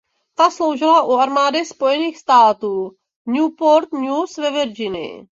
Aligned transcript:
Ta 0.35 0.51
sloužila 0.51 1.03
u 1.07 1.11
armády 1.15 1.65
Spojených 1.65 2.17
států 2.17 2.91
v 3.25 3.29
Newport 3.31 3.93
News 3.93 4.37
ve 4.37 4.51
Virginii. 4.51 5.25